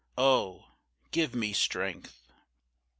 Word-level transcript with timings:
Oh! 0.17 0.65
give 1.11 1.35
me 1.35 1.53
strength. 1.53 2.33